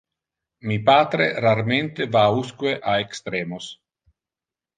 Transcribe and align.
Mi 0.69 0.77
patre 0.87 1.27
rarmente 1.47 2.07
va 2.17 2.25
usque 2.39 2.73
a 2.95 2.97
extremos. 3.05 3.71